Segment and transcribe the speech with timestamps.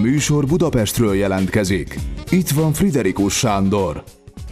[0.00, 1.98] műsor Budapestről jelentkezik.
[2.30, 4.02] Itt van Friderikus Sándor.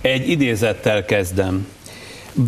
[0.01, 1.67] Egy idézettel kezdem.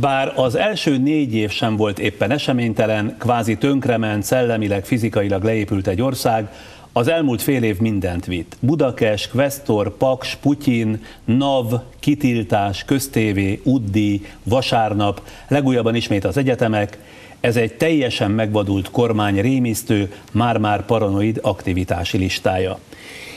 [0.01, 6.03] Bár az első négy év sem volt éppen eseménytelen, kvázi tönkrement, szellemileg, fizikailag leépült egy
[6.03, 6.49] ország,
[6.93, 8.57] az elmúlt fél év mindent vitt.
[8.61, 16.99] Budakes, Questor, Paks, Putyin, NAV, kitiltás, köztévé, Uddi, vasárnap, legújabban ismét az egyetemek.
[17.41, 22.79] Ez egy teljesen megvadult kormány rémisztő, már-már paranoid aktivitási listája.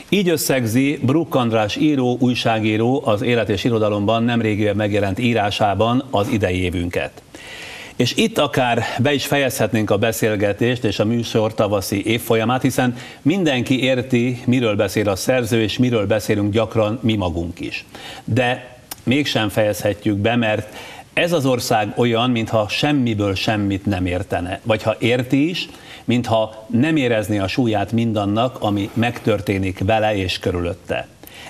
[0.10, 6.62] Így összegzi Bruk András író, újságíró az Élet és Irodalomban nemrégiben megjelent írásában az idei
[6.62, 7.12] évünket.
[7.96, 13.84] És itt akár be is fejezhetnénk a beszélgetést és a műsor tavaszi évfolyamát, hiszen mindenki
[13.84, 17.86] érti, miről beszél a szerző, és miről beszélünk gyakran mi magunk is.
[18.24, 20.76] De mégsem fejezhetjük be, mert
[21.14, 24.60] ez az ország olyan, mintha semmiből semmit nem értene.
[24.64, 25.70] Vagy ha érti is,
[26.06, 31.08] mintha nem érezné a súlyát mindannak, ami megtörténik vele és körülötte.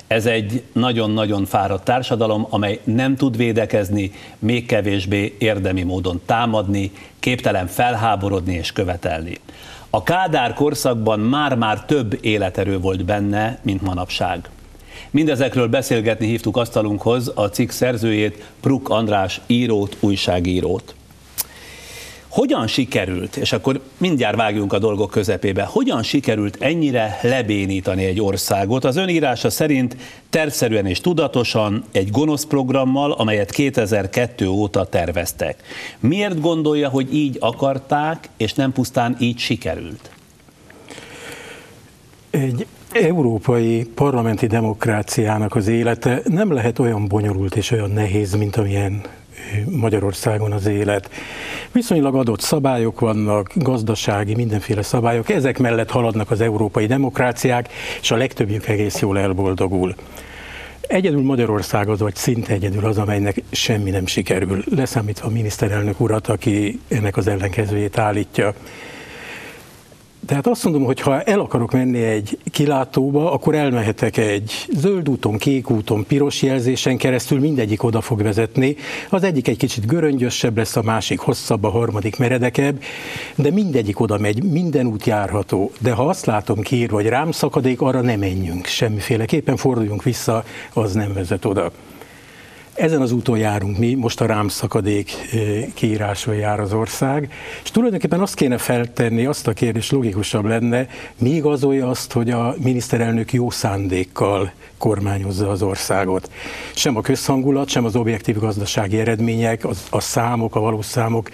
[0.07, 7.67] Ez egy nagyon-nagyon fáradt társadalom, amely nem tud védekezni, még kevésbé érdemi módon támadni, képtelen
[7.67, 9.37] felháborodni és követelni.
[9.89, 14.49] A Kádár korszakban már-már több életerő volt benne, mint manapság.
[15.11, 20.95] Mindezekről beszélgetni hívtuk asztalunkhoz a cikk szerzőjét, Pruk András írót, újságírót.
[22.33, 28.83] Hogyan sikerült, és akkor mindjárt vágjunk a dolgok közepébe, hogyan sikerült ennyire lebénítani egy országot?
[28.83, 29.95] Az önírása szerint
[30.29, 35.63] tervszerűen és tudatosan egy gonosz programmal, amelyet 2002 óta terveztek.
[35.99, 40.09] Miért gondolja, hogy így akarták, és nem pusztán így sikerült?
[42.29, 49.01] Egy európai parlamenti demokráciának az élete nem lehet olyan bonyolult és olyan nehéz, mint amilyen
[49.65, 51.09] Magyarországon az élet.
[51.71, 57.69] Viszonylag adott szabályok vannak, gazdasági, mindenféle szabályok, ezek mellett haladnak az európai demokráciák,
[58.01, 59.95] és a legtöbbjük egész jól elboldogul.
[60.81, 66.27] Egyedül Magyarország az, vagy szinte egyedül az, amelynek semmi nem sikerül, leszámítva a miniszterelnök urat,
[66.27, 68.53] aki ennek az ellenkezőjét állítja.
[70.25, 75.37] Tehát azt mondom, hogy ha el akarok menni egy kilátóba, akkor elmehetek egy zöld úton,
[75.37, 78.75] kék úton, piros jelzésen keresztül, mindegyik oda fog vezetni.
[79.09, 82.81] Az egyik egy kicsit göröngyösebb lesz, a másik hosszabb, a harmadik meredekebb,
[83.35, 85.71] de mindegyik oda megy, minden út járható.
[85.79, 90.93] De ha azt látom kiír, vagy rám szakadék, arra nem menjünk semmiféleképpen, forduljunk vissza, az
[90.93, 91.71] nem vezet oda.
[92.75, 97.31] Ezen az úton járunk mi, most a rám szakadék eh, kiírásról jár az ország,
[97.63, 102.55] és tulajdonképpen azt kéne feltenni, azt a kérdés logikusabb lenne, mi igazolja azt, hogy a
[102.57, 104.51] miniszterelnök jó szándékkal
[104.83, 106.29] kormányozza az országot.
[106.73, 111.29] Sem a közhangulat, sem az objektív gazdasági eredmények, az, a számok, a valós számok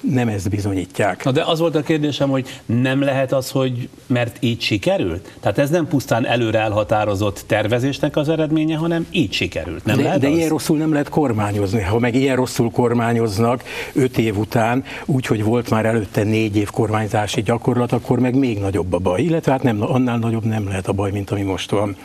[0.00, 1.24] nem ezt bizonyítják.
[1.24, 5.32] Na de az volt a kérdésem, hogy nem lehet az, hogy mert így sikerült?
[5.40, 9.84] Tehát ez nem pusztán előre elhatározott tervezésnek az eredménye, hanem így sikerült.
[9.84, 10.36] Nem de, lehet de az?
[10.36, 11.80] ilyen rosszul nem lehet kormányozni.
[11.80, 17.42] Ha meg ilyen rosszul kormányoznak öt év után, úgyhogy volt már előtte négy év kormányzási
[17.42, 19.22] gyakorlat, akkor meg még nagyobb a baj.
[19.22, 21.96] Illetve hát nem, annál nagyobb nem lehet a baj, mint ami most van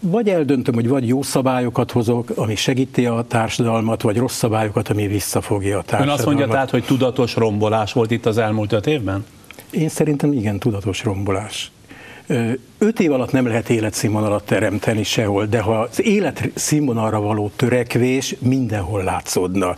[0.00, 5.06] vagy eldöntöm, hogy vagy jó szabályokat hozok, ami segíti a társadalmat, vagy rossz szabályokat, ami
[5.06, 6.08] visszafogja a társadalmat.
[6.08, 9.24] Ön azt mondja tehát, hogy tudatos rombolás volt itt az elmúlt öt évben?
[9.70, 11.70] Én szerintem igen, tudatos rombolás.
[12.80, 19.04] Öt év alatt nem lehet életszínvonalat teremteni sehol, de ha az életszínvonalra való törekvés mindenhol
[19.04, 19.76] látszódna.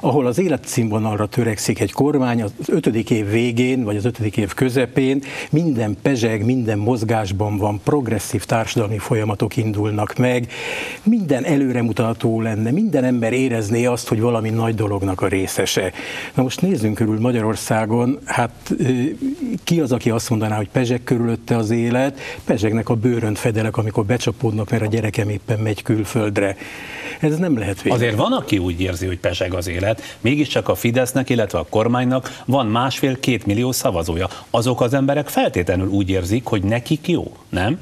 [0.00, 5.22] Ahol az életszínvonalra törekszik egy kormány, az ötödik év végén, vagy az ötödik év közepén
[5.50, 10.52] minden pezseg, minden mozgásban van, progresszív társadalmi folyamatok indulnak meg,
[11.02, 15.92] minden előremutató lenne, minden ember érezné azt, hogy valami nagy dolognak a részese.
[16.34, 18.74] Na most nézzünk körül Magyarországon, hát
[19.64, 24.04] ki az, aki azt mondaná, hogy pezseg körülötte az élet, pezsegnek a bőrön fedelek, amikor
[24.04, 26.56] becsapódnak, mert a gyerekem éppen megy külföldre.
[27.20, 27.98] Ez nem lehet végül.
[27.98, 32.42] Azért van, aki úgy érzi, hogy pezseg az élet, mégiscsak a Fidesznek, illetve a kormánynak
[32.44, 34.28] van másfél-két millió szavazója.
[34.50, 37.78] Azok az emberek feltétlenül úgy érzik, hogy nekik jó, nem?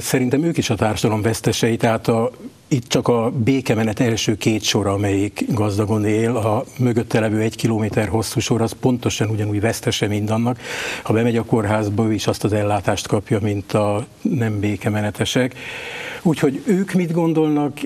[0.00, 2.30] Szerintem ők is a társadalom vesztesei, tehát a
[2.68, 8.08] itt csak a békemenet első két sor, amelyik gazdagon él, a mögötte levő egy kilométer
[8.08, 10.58] hosszú sor, az pontosan ugyanúgy vesztese mindannak.
[11.02, 15.54] Ha bemegy a kórházba, ő is azt az ellátást kapja, mint a nem békemenetesek.
[16.22, 17.78] Úgyhogy ők mit gondolnak,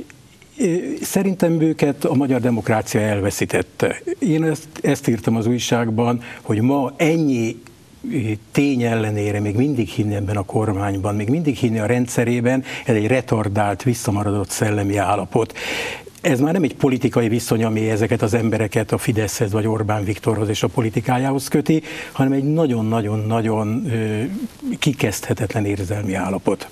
[1.02, 4.02] Szerintem őket a magyar demokrácia elveszítette.
[4.18, 7.56] Én ezt, ezt írtam az újságban, hogy ma ennyi
[8.52, 13.06] tény ellenére még mindig hinni ebben a kormányban, még mindig hinni a rendszerében, ez egy
[13.06, 15.56] retardált, visszamaradott szellemi állapot.
[16.20, 20.48] ez már nem egy politikai viszony, ami ezeket az embereket a Fideszhez vagy Orbán Viktorhoz
[20.48, 23.92] és a politikájához köti, hanem egy nagyon-nagyon-nagyon
[24.78, 26.68] kikezdhetetlen érzelmi állapot.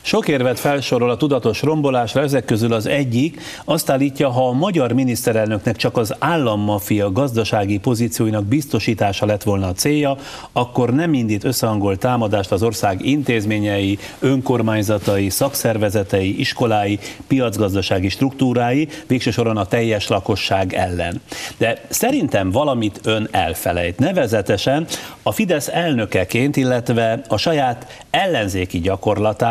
[0.00, 4.92] Sok érvet felsorol a tudatos rombolásra, ezek közül az egyik azt állítja, ha a magyar
[4.92, 10.16] miniszterelnöknek csak az állammafia gazdasági pozícióinak biztosítása lett volna a célja,
[10.52, 19.56] akkor nem indít összehangolt támadást az ország intézményei, önkormányzatai, szakszervezetei, iskolái, piacgazdasági struktúrái, végső soron
[19.56, 21.20] a teljes lakosság ellen.
[21.58, 23.98] De szerintem valamit ön elfelejt.
[23.98, 24.86] Nevezetesen
[25.22, 28.80] a Fidesz elnökeként, illetve a saját ellenzéki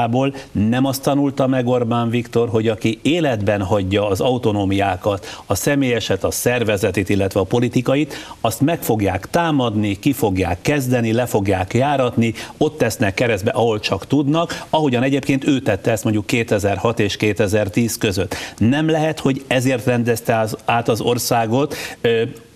[0.10, 6.24] gyakorlatából nem azt tanulta meg Orbán Viktor, hogy aki életben hagyja az autonómiákat, a személyeset,
[6.24, 12.34] a szervezetét, illetve a politikait, azt meg fogják támadni, ki fogják kezdeni, le fogják járatni,
[12.58, 17.98] ott tesznek keresztbe, ahol csak tudnak, ahogyan egyébként ő tette ezt mondjuk 2006 és 2010
[17.98, 18.36] között.
[18.58, 21.76] Nem lehet, hogy ezért rendezte át az országot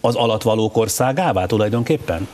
[0.01, 2.27] az alatvalók országává tulajdonképpen?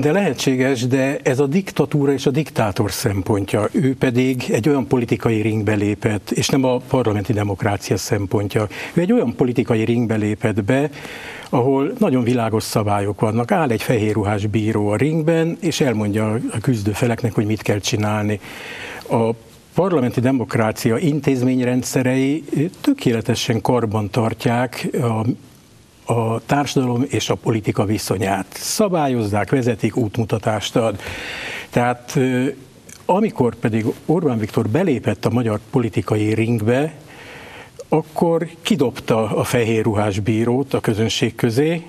[0.00, 3.68] De lehetséges, de ez a diktatúra és a diktátor szempontja.
[3.72, 8.68] Ő pedig egy olyan politikai ringbe lépett, és nem a parlamenti demokrácia szempontja.
[8.92, 10.90] Ő egy olyan politikai ringbe lépett be,
[11.48, 13.50] ahol nagyon világos szabályok vannak.
[13.50, 17.78] Áll egy fehér ruhás bíró a ringben, és elmondja a küzdő feleknek, hogy mit kell
[17.78, 18.40] csinálni.
[19.10, 19.30] A
[19.74, 22.44] parlamenti demokrácia intézményrendszerei
[22.80, 25.24] tökéletesen karban tartják a
[26.10, 28.46] a társadalom és a politika viszonyát.
[28.52, 31.00] Szabályozzák, vezetik, útmutatást ad.
[31.70, 32.18] Tehát
[33.04, 36.94] amikor pedig Orbán Viktor belépett a magyar politikai ringbe,
[37.88, 41.82] akkor kidobta a fehér ruhás bírót a közönség közé,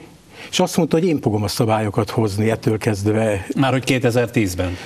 [0.49, 3.45] és azt mondta, hogy én fogom a szabályokat hozni ettől kezdve.
[3.55, 4.77] Már hogy 2010-ben.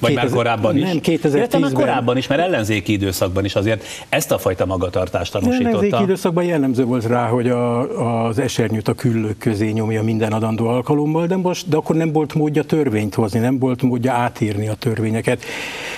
[0.00, 0.82] Vagy 2000, már korábban is?
[0.82, 1.60] Nem, 2010-ben.
[1.60, 5.68] már korábban is, mert ellenzéki időszakban is azért ezt a fajta magatartást tanúsította.
[5.68, 10.66] Ellenzéki időszakban jellemző volt rá, hogy a, az esernyőt a küllők közé nyomja minden adandó
[10.66, 14.74] alkalommal, de, most, de akkor nem volt módja törvényt hozni, nem volt módja átírni a
[14.74, 15.44] törvényeket.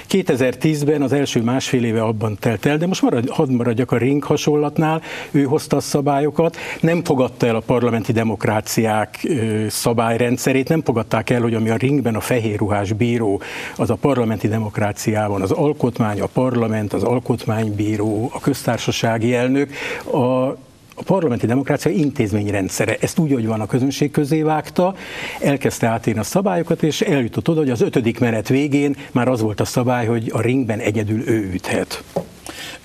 [0.08, 4.24] 2010-ben az első másfél éve abban telt el, de most marad, hadd maradjak a ring
[4.24, 9.28] hasonlatnál, ő hozta a szabályokat, nem fogadta el a parlamenti demokráciák
[9.68, 13.40] szabályrendszerét, nem fogadták el, hogy ami a ringben a fehér ruhás bíró,
[13.86, 19.70] az a parlamenti demokráciában az alkotmány, a parlament, az alkotmánybíró, a köztársasági elnök,
[20.12, 20.56] a
[20.98, 22.96] a parlamenti demokrácia intézményrendszere.
[23.00, 24.94] Ezt úgy, hogy van a közönség közé vágta,
[25.40, 29.60] elkezdte átírni a szabályokat, és eljutott oda, hogy az ötödik menet végén már az volt
[29.60, 32.02] a szabály, hogy a ringben egyedül ő üthet.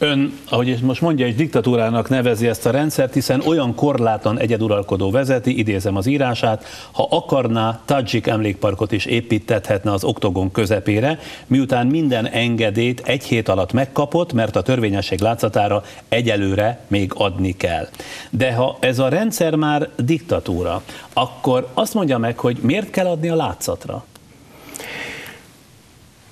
[0.03, 5.57] Ön, ahogy most mondja, egy diktatúrának nevezi ezt a rendszert, hiszen olyan korlátlan egyeduralkodó vezeti,
[5.57, 12.99] idézem az írását, ha akarná, Tajik emlékparkot is építethetne az oktogon közepére, miután minden engedélyt
[12.99, 17.87] egy hét alatt megkapott, mert a törvényesség látszatára egyelőre még adni kell.
[18.29, 20.83] De ha ez a rendszer már diktatúra,
[21.13, 24.05] akkor azt mondja meg, hogy miért kell adni a látszatra?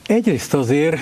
[0.06, 0.98] Egyrészt azért,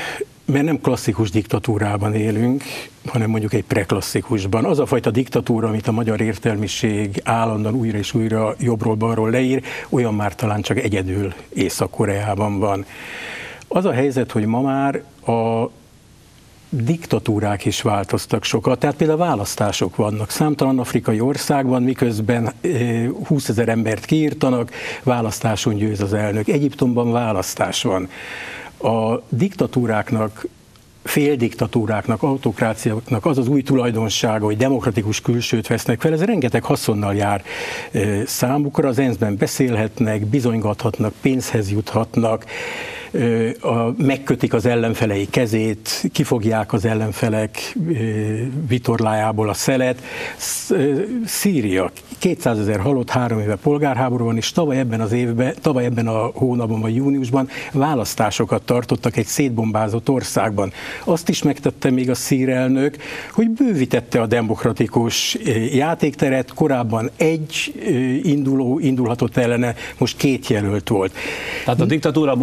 [0.51, 2.63] mert nem klasszikus diktatúrában élünk,
[3.05, 4.65] hanem mondjuk egy preklasszikusban.
[4.65, 10.13] Az a fajta diktatúra, amit a magyar értelmiség állandóan újra és újra jobbról-balról leír, olyan
[10.13, 12.85] már talán csak egyedül Észak-Koreában van.
[13.67, 15.69] Az a helyzet, hogy ma már a
[16.69, 20.29] diktatúrák is változtak sokat, tehát például választások vannak.
[20.29, 22.51] Számtalan afrikai országban, miközben
[23.25, 24.71] 20 eh, ezer embert kiírtanak,
[25.03, 26.47] választáson győz az elnök.
[26.47, 28.09] Egyiptomban választás van
[28.77, 30.45] a diktatúráknak
[31.07, 37.43] féldiktatúráknak, autokráciáknak az az új tulajdonsága, hogy demokratikus külsőt vesznek fel, ez rengeteg haszonnal jár
[38.25, 42.45] számukra, az ENSZ-ben beszélhetnek, bizonygathatnak, pénzhez juthatnak,
[43.61, 47.75] a, megkötik az ellenfelei kezét, kifogják az ellenfelek
[48.67, 50.01] vitorlájából a szelet.
[51.25, 56.07] Szíria 200 ezer halott, három éve polgárháború van, és tavaly ebben az évben, tavaly ebben
[56.07, 60.71] a hónapban vagy júniusban választásokat tartottak egy szétbombázott országban.
[61.03, 62.97] Azt is megtette még a szír elnök,
[63.31, 65.37] hogy bővítette a demokratikus
[65.71, 67.73] játékteret, korábban egy
[68.23, 71.13] induló indulhatott ellene, most két jelölt volt.
[71.65, 72.35] Tehát a diktatúra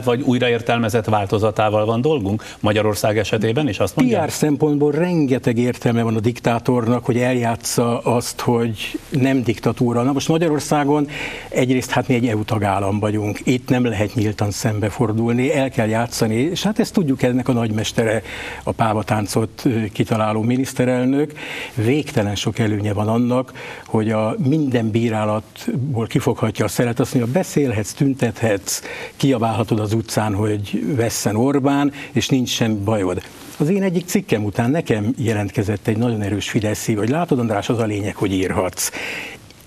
[0.00, 4.22] modernizált vagy újraértelmezett változatával van dolgunk Magyarország esetében is, azt mondja?
[4.22, 10.02] PR szempontból rengeteg értelme van a diktátornak, hogy eljátsza azt, hogy nem diktatúra.
[10.02, 11.08] Na most Magyarországon
[11.48, 16.34] egyrészt hát mi egy EU tagállam vagyunk, itt nem lehet nyíltan szembefordulni, el kell játszani,
[16.34, 18.22] és hát ezt tudjuk ennek a nagymestere,
[18.62, 21.32] a pávatáncot kitaláló miniszterelnök.
[21.74, 23.52] Végtelen sok előnye van annak,
[23.86, 28.82] hogy a minden bírálatból kifoghatja a szeret, azt mondja, beszélhetsz, tüntethetsz,
[29.16, 33.22] kiabálhatod az az utcán, hogy vesszen Orbán, és nincs sem bajod.
[33.58, 37.78] Az én egyik cikkem után nekem jelentkezett egy nagyon erős Fidesz hogy látod András, az
[37.78, 38.90] a lényeg, hogy írhatsz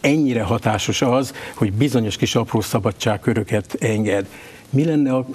[0.02, 4.26] ennyire hatásos az, hogy bizonyos kis apró szabadságköröket enged.
[4.70, 5.26] Mi lenne, a,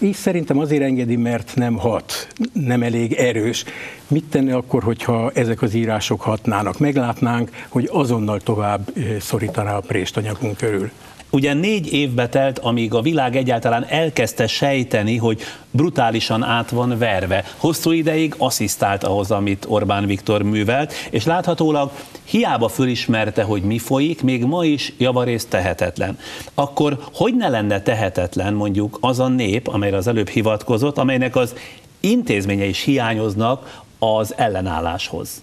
[0.00, 3.64] és szerintem azért engedi, mert nem hat, nem elég erős.
[4.06, 6.78] Mit tenne akkor, hogyha ezek az írások hatnának?
[6.78, 10.16] Meglátnánk, hogy azonnal tovább szorítaná a prést
[10.56, 10.90] körül.
[11.30, 17.44] Ugye négy évbe telt, amíg a világ egyáltalán elkezdte sejteni, hogy brutálisan át van verve.
[17.56, 21.90] Hosszú ideig asszisztált ahhoz, amit Orbán Viktor művelt, és láthatólag
[22.24, 26.18] hiába fölismerte, hogy mi folyik, még ma is javarészt tehetetlen.
[26.54, 31.54] Akkor hogy ne lenne tehetetlen mondjuk az a nép, amelyre az előbb hivatkozott, amelynek az
[32.00, 35.42] intézménye is hiányoznak az ellenálláshoz?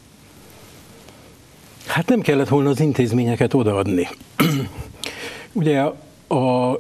[1.85, 4.07] Hát nem kellett volna az intézményeket odaadni.
[5.55, 5.81] Ugye
[6.27, 6.71] a,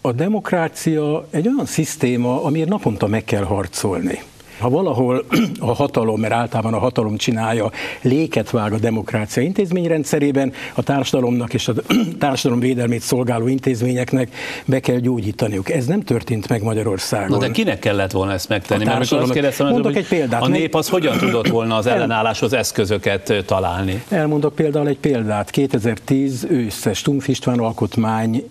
[0.00, 4.22] a demokrácia egy olyan szisztéma, amiért naponta meg kell harcolni.
[4.58, 5.24] Ha valahol
[5.60, 7.70] a hatalom, mert általában a hatalom csinálja,
[8.02, 11.72] léket vág a demokrácia intézményrendszerében, a társadalomnak és a
[12.18, 14.28] társadalom védelmét szolgáló intézményeknek
[14.64, 15.70] be kell gyógyítaniuk.
[15.70, 17.38] Ez nem történt meg Magyarországon.
[17.38, 18.84] Na de kinek kellett volna ezt megtenni?
[18.84, 20.42] Mert most azt kérdeztem, Mondok hogy egy példát.
[20.42, 24.02] A nép az hogyan tudott volna az ellenálláshoz eszközöket találni?
[24.08, 25.50] Elmondok például egy példát.
[25.50, 28.48] 2010 ősze Stumpf István alkotmány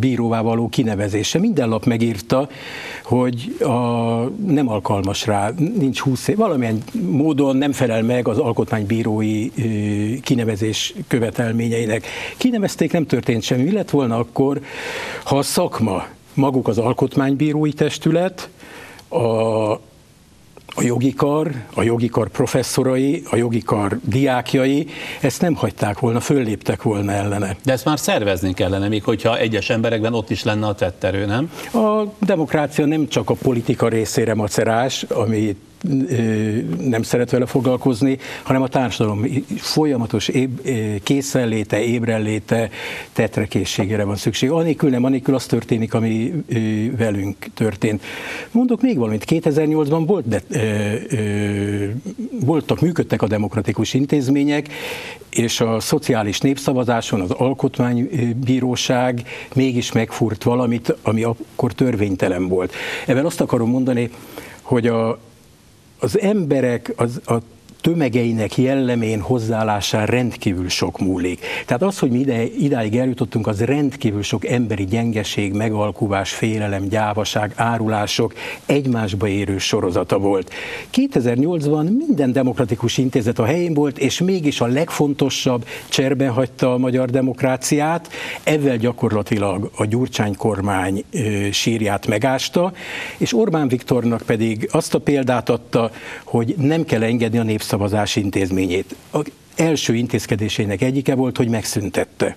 [0.00, 1.38] bíróvá való kinevezése.
[1.38, 2.48] Minden lap megírta,
[3.04, 3.70] hogy a,
[4.46, 9.50] nem alkalmas alkalmas rá, nincs 20 év, valamilyen módon nem felel meg az alkotmánybírói
[10.20, 12.06] kinevezés követelményeinek.
[12.36, 13.62] Kinevezték, nem történt semmi.
[13.62, 14.60] Mi lett volna akkor,
[15.24, 18.48] ha a szakma, maguk az alkotmánybírói testület,
[19.08, 19.80] a
[20.80, 24.86] a jogi kar, a jogi kar professzorai, a jogi kar diákjai
[25.20, 27.56] ezt nem hagyták volna, fölléptek volna ellene.
[27.64, 31.50] De ezt már szervezni kellene, még hogyha egyes emberekben ott is lenne a tetterő, nem?
[31.72, 35.69] A demokrácia nem csak a politika részére macerás, amit
[36.80, 39.24] nem szeret vele foglalkozni, hanem a társadalom
[39.56, 40.60] folyamatos éb,
[41.02, 42.70] készenléte, ébrenléte,
[43.12, 44.50] tetrekészségére van szükség.
[44.50, 46.32] Anélkül nem, anélkül az történik, ami
[46.96, 48.02] velünk történt.
[48.50, 51.86] Mondok még valamit, 2008-ban volt, de, ö, ö,
[52.40, 54.68] voltak, működtek a demokratikus intézmények,
[55.30, 59.22] és a szociális népszavazáson az alkotmánybíróság
[59.54, 62.74] mégis megfúrt valamit, ami akkor törvénytelen volt.
[63.06, 64.10] Ebben azt akarom mondani,
[64.62, 65.18] hogy a,
[66.00, 67.36] az emberek, az, a
[67.80, 71.40] tömegeinek jellemén hozzáállásán rendkívül sok múlik.
[71.66, 77.52] Tehát az, hogy mi ide, idáig eljutottunk, az rendkívül sok emberi gyengeség, megalkuvás, félelem, gyávaság,
[77.56, 78.34] árulások
[78.66, 80.50] egymásba érő sorozata volt.
[80.92, 87.10] 2008-ban minden demokratikus intézet a helyén volt, és mégis a legfontosabb cserben hagyta a magyar
[87.10, 88.08] demokráciát,
[88.42, 91.04] ezzel gyakorlatilag a Gyurcsány kormány
[91.50, 92.72] sírját megásta,
[93.16, 95.90] és Orbán Viktornak pedig azt a példát adta,
[96.24, 98.96] hogy nem kell engedni a népsz népszavazás intézményét.
[99.12, 99.18] A
[99.56, 102.36] első intézkedésének egyike volt, hogy megszüntette.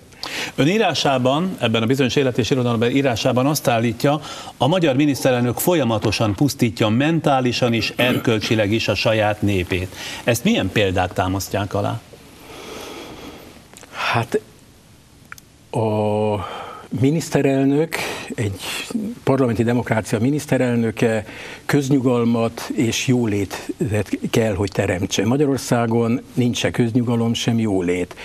[0.55, 4.21] Ön írásában, ebben a bizonyos élet és irodalomban írásában azt állítja,
[4.57, 9.95] a magyar miniszterelnök folyamatosan pusztítja mentálisan is, erkölcsileg is a saját népét.
[10.23, 12.01] Ezt milyen példák támasztják alá?
[13.91, 14.39] Hát
[15.69, 16.35] a
[16.99, 17.95] miniszterelnök,
[18.35, 18.61] egy
[19.23, 21.25] parlamenti demokrácia miniszterelnöke
[21.65, 25.25] köznyugalmat és jólétet kell, hogy teremtse.
[25.25, 28.15] Magyarországon nincs se köznyugalom, sem jólét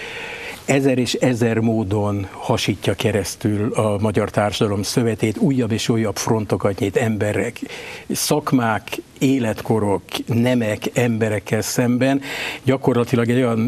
[0.69, 6.97] ezer és ezer módon hasítja keresztül a magyar társadalom szövetét, újabb és újabb frontokat nyit
[6.97, 7.61] emberek,
[8.09, 12.21] szakmák, életkorok, nemek, emberekkel szemben.
[12.63, 13.59] Gyakorlatilag egy olyan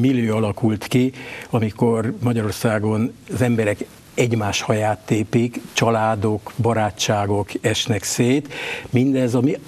[0.00, 1.12] millió alakult ki,
[1.50, 8.52] amikor Magyarországon az emberek egymás haját tépik, családok, barátságok esnek szét.
[8.90, 9.58] Mindez, ami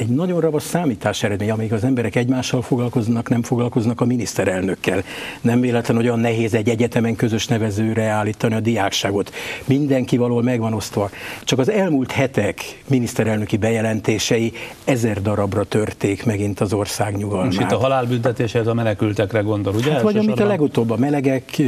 [0.00, 5.02] egy nagyon ravasz számítás eredmény, amíg az emberek egymással foglalkoznak, nem foglalkoznak a miniszterelnökkel.
[5.40, 9.34] Nem véletlen, hogy olyan nehéz egy egyetemen közös nevezőre állítani a diákságot.
[9.64, 11.10] Mindenki valahol megvan osztva.
[11.44, 14.52] Csak az elmúlt hetek miniszterelnöki bejelentései
[14.84, 17.46] ezer darabra törték megint az ország nyugalmát.
[17.46, 19.92] Most itt a halálbüntetéshez a menekültekre gondol, ugye?
[19.92, 21.62] Hát vagy amit a legutóbb a melegek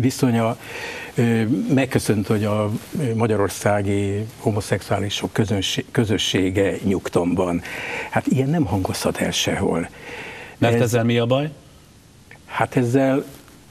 [0.00, 0.56] viszonya,
[1.74, 2.70] megköszönt, hogy a
[3.14, 5.30] magyarországi homoszexuálisok
[5.90, 7.62] közössége nyugtomban.
[8.10, 9.88] Hát ilyen nem hangozhat el sehol.
[10.58, 11.50] Mert Ez, ezzel mi a baj?
[12.46, 13.24] Hát ezzel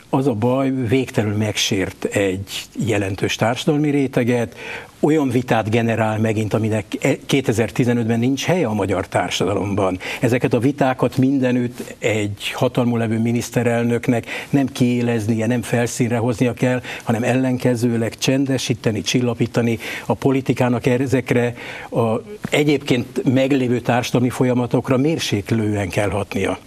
[0.09, 2.51] az a baj, végtelenül megsért egy
[2.85, 4.55] jelentős társadalmi réteget,
[4.99, 6.85] olyan vitát generál megint, aminek
[7.27, 9.99] 2015-ben e- nincs helye a magyar társadalomban.
[10.21, 17.23] Ezeket a vitákat mindenütt egy hatalmú levő miniszterelnöknek nem kiéleznie, nem felszínre hoznia kell, hanem
[17.23, 21.55] ellenkezőleg csendesíteni, csillapítani a politikának ezekre
[21.91, 26.57] a egyébként meglévő társadalmi folyamatokra mérséklően kell hatnia.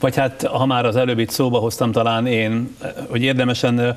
[0.00, 2.76] Vagy hát, ha már az előbb itt szóba hoztam talán én,
[3.08, 3.94] hogy érdemesen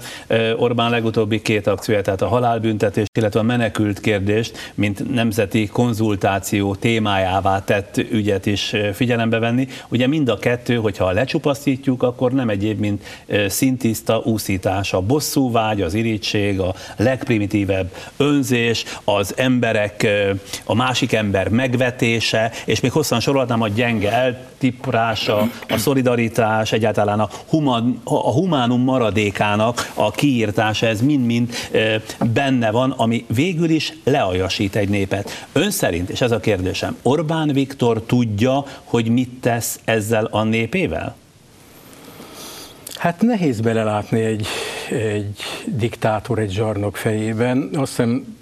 [0.57, 7.63] Orbán legutóbbi két akcióját, tehát a halálbüntetés, illetve a menekült kérdést, mint nemzeti konzultáció témájává
[7.63, 9.67] tett ügyet is figyelembe venni.
[9.87, 13.03] Ugye mind a kettő, hogyha lecsupaszítjuk, akkor nem egyéb, mint
[13.47, 20.07] szintiszta úszítás, a bosszúvágy, az irítség, a legprimitívebb önzés, az emberek,
[20.65, 27.29] a másik ember megvetése, és még hosszan sorolhatnám a gyenge eltiprása, a szolidaritás, egyáltalán a,
[27.47, 31.53] human, a humánum maradékának a kiírtása, ez mind-mind
[32.33, 35.47] benne van, ami végül is leajasít egy népet.
[35.51, 41.15] Ön szerint, és ez a kérdésem, Orbán Viktor tudja, hogy mit tesz ezzel a népével?
[42.95, 44.47] Hát nehéz belelátni egy,
[44.89, 47.69] egy diktátor egy zsarnok fejében.
[47.73, 48.38] Azt hiszem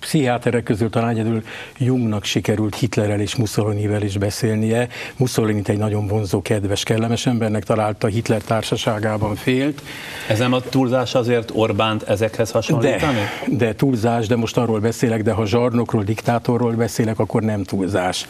[0.00, 1.42] pszichiáterek közül talán egyedül
[1.78, 4.88] Jungnak sikerült Hitlerrel és Mussolinivel is beszélnie.
[5.16, 9.82] Mussolini egy nagyon vonzó, kedves, kellemes embernek találta, Hitler társaságában félt.
[10.28, 13.18] Ez nem a túlzás azért Orbánt ezekhez hasonlítani?
[13.48, 18.26] De, de túlzás, de most arról beszélek, de ha zsarnokról, diktátorról beszélek, akkor nem túlzás.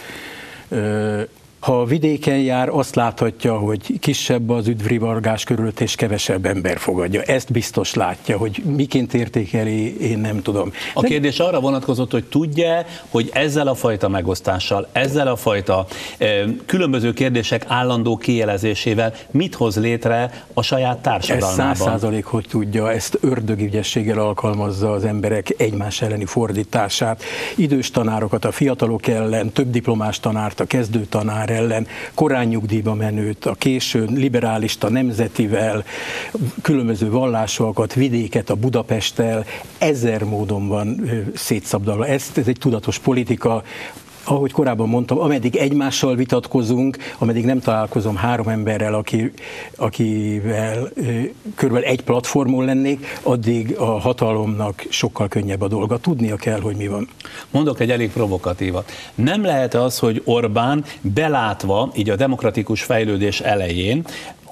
[0.68, 1.28] Ö-
[1.64, 7.22] ha vidéken jár, azt láthatja, hogy kisebb az üdvrivargás körülött, és kevesebb ember fogadja.
[7.22, 10.72] Ezt biztos látja, hogy miként értékeli, én nem tudom.
[10.94, 15.86] A kérdés arra vonatkozott, hogy tudja, hogy ezzel a fajta megosztással, ezzel a fajta
[16.18, 16.26] e,
[16.66, 21.70] különböző kérdések állandó kijelezésével mit hoz létre a saját társadalmában?
[21.70, 27.22] Ez száz százalék, hogy tudja, ezt ördögügyességgel alkalmazza az emberek egymás elleni fordítását.
[27.56, 33.44] Idős tanárokat a fiatalok ellen, több diplomás tanárt a kezdő tanár ellen, korán nyugdíjba menőt,
[33.44, 35.84] a későn liberálista nemzetivel,
[36.62, 39.44] különböző vallásokat, vidéket a Budapesttel,
[39.78, 42.06] ezer módon van szétszabdalva.
[42.06, 43.62] Ez, ez egy tudatos politika,
[44.24, 49.32] ahogy korábban mondtam, ameddig egymással vitatkozunk, ameddig nem találkozom három emberrel, aki,
[49.76, 50.88] akivel
[51.54, 55.98] körülbelül egy platformon lennék, addig a hatalomnak sokkal könnyebb a dolga.
[55.98, 57.08] Tudnia kell, hogy mi van.
[57.50, 58.92] Mondok egy elég provokatívat.
[59.14, 64.04] Nem lehet az, hogy Orbán belátva, így a demokratikus fejlődés elején,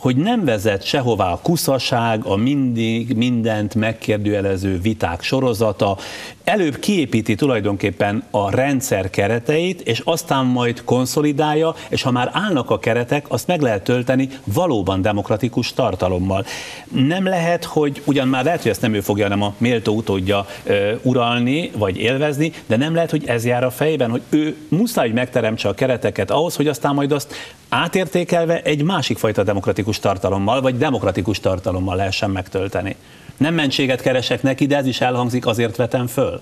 [0.02, 5.96] hogy nem vezet sehová a kuszaság, a mindig mindent megkérdőjelező viták sorozata,
[6.44, 12.78] előbb kiépíti tulajdonképpen a rendszer kereteit, és aztán majd konszolidálja, és ha már állnak a
[12.78, 16.44] keretek, azt meg lehet tölteni valóban demokratikus tartalommal.
[16.88, 20.46] Nem lehet, hogy ugyan már lehet, hogy ezt nem ő fogja, hanem a méltó utódja
[20.64, 25.06] ö, uralni, vagy élvezni, de nem lehet, hogy ez jár a fejében, hogy ő muszáj,
[25.06, 27.34] hogy megteremtse a kereteket ahhoz, hogy aztán majd azt
[27.68, 32.96] átértékelve egy másik fajta demokratikus tartalommal, vagy demokratikus tartalommal lehessen megtölteni.
[33.36, 36.40] Nem mentséget keresek neki, de ez is elhangzik, azért vetem föl.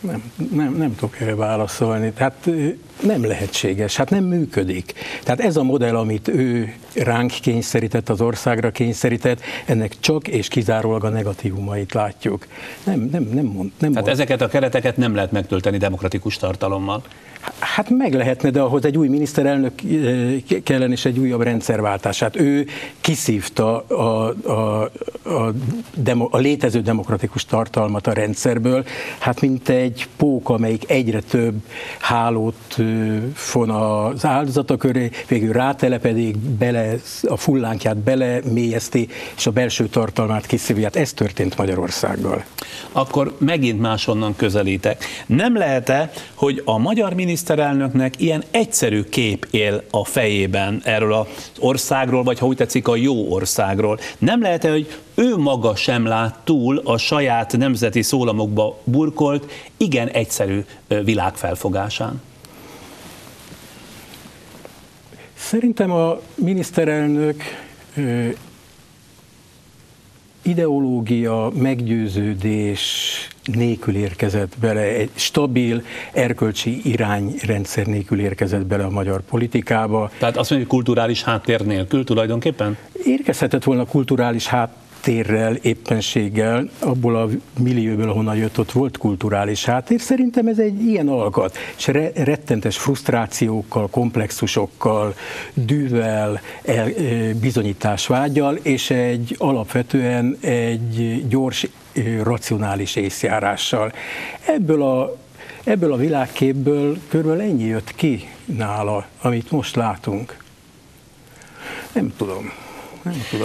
[0.00, 2.12] Nem, nem, nem tudok erre válaszolni.
[2.12, 2.50] Tehát
[3.02, 4.92] nem lehetséges, hát nem működik.
[5.22, 11.04] Tehát ez a modell, amit ő ránk kényszerített, az országra kényszerített, ennek csak és kizárólag
[11.04, 12.46] a negatívumait látjuk.
[12.84, 13.70] Nem, nem, nem mond.
[13.78, 14.08] Nem Tehát mond.
[14.08, 17.02] ezeket a kereteket nem lehet megtölteni demokratikus tartalommal.
[17.58, 22.36] Hát meg lehetne, de ahhoz egy új miniszterelnök eh, kellene és egy újabb rendszerváltását.
[22.36, 22.66] Ő
[23.00, 24.82] kiszívta a, a,
[25.24, 25.52] a,
[25.94, 28.84] demo, a létező demokratikus tartalmat a rendszerből,
[29.18, 31.54] hát mint egy pók, amelyik egyre több
[31.98, 32.78] hálót
[33.34, 36.94] fon az áldozata köré, végül rátelepedik, bele,
[37.28, 40.84] a fullánkját belemélyezti, és a belső tartalmát kiszívja.
[40.84, 42.44] Hát ez történt Magyarországgal.
[42.92, 45.04] Akkor megint másonnan közelítek.
[45.26, 51.26] Nem lehet-e, hogy a magyar miniszterelnöknek ilyen egyszerű kép él a fejében erről az
[51.58, 53.98] országról, vagy ha úgy tetszik, a jó országról?
[54.18, 60.64] Nem lehet-e, hogy ő maga sem lát túl a saját nemzeti szólamokba burkolt, igen egyszerű
[61.04, 62.20] világfelfogásán?
[65.38, 67.42] Szerintem a miniszterelnök
[70.42, 72.82] ideológia, meggyőződés
[73.52, 80.10] nélkül érkezett bele, egy stabil erkölcsi irányrendszer nélkül érkezett bele a magyar politikába.
[80.18, 82.76] Tehát azt mondja, hogy kulturális háttér nélkül tulajdonképpen?
[83.04, 90.00] Érkezhetett volna kulturális háttér háttérrel, éppenséggel, abból a millióból, ahonnan jött, ott volt kulturális háttér.
[90.00, 95.14] Szerintem ez egy ilyen alkat, és rettentes frusztrációkkal, komplexusokkal,
[95.54, 96.88] dűvel, el,
[97.40, 101.66] bizonyításvágyal, és egy alapvetően egy gyors,
[102.22, 103.92] racionális észjárással.
[104.46, 105.16] Ebből a
[105.64, 110.36] Ebből a világképből körülbelül ennyi jött ki nála, amit most látunk.
[111.92, 112.52] Nem tudom.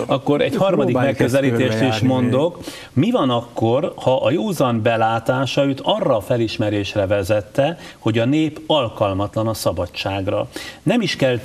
[0.05, 2.59] Akkor egy harmadik megközelítést is mondok.
[2.93, 8.59] Mi van akkor, ha a józan belátása őt arra a felismerésre vezette, hogy a nép
[8.67, 10.47] alkalmatlan a szabadságra?
[10.83, 11.39] Nem is kell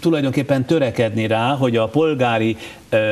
[0.00, 2.56] tulajdonképpen törekedni rá, hogy a polgári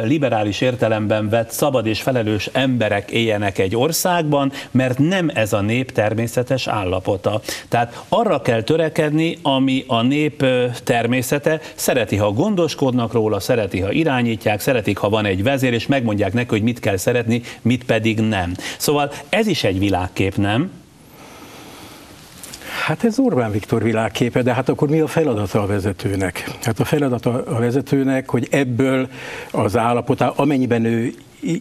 [0.04, 5.92] liberális értelemben vett szabad és felelős emberek éljenek egy országban, mert nem ez a nép
[5.92, 7.40] természetes állapota.
[7.68, 10.44] Tehát arra kell törekedni, ami a nép
[10.84, 16.32] természete, szereti, ha gondoskodnak róla, szereti, ha irányítják, szeretik, ha van egy vezér, és megmondják
[16.32, 18.54] neki, hogy mit kell szeretni, mit pedig nem.
[18.76, 20.70] Szóval ez is egy világkép, nem?
[22.88, 26.50] Hát ez Orbán Viktor világképe, de hát akkor mi a feladata a vezetőnek?
[26.62, 29.08] Hát a feladata a vezetőnek, hogy ebből
[29.50, 31.14] az állapotá, amennyiben ő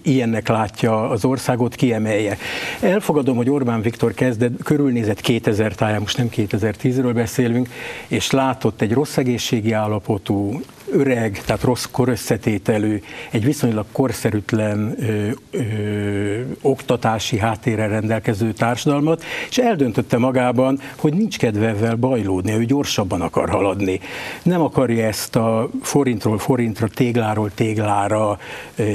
[0.03, 2.37] ilyennek látja az országot, kiemelje.
[2.81, 7.69] Elfogadom, hogy Orbán Viktor kezdett, körülnézett 2000 táján, most nem 2010-ről beszélünk,
[8.07, 10.61] és látott egy rossz egészségi állapotú,
[10.91, 20.17] öreg, tehát rossz korösszetételű, egy viszonylag korszerűtlen ö, ö, oktatási háttérrel rendelkező társadalmat, és eldöntötte
[20.17, 23.99] magában, hogy nincs kedve ezzel bajlódni, ő gyorsabban akar haladni.
[24.43, 28.39] Nem akarja ezt a forintról forintra, tégláról téglára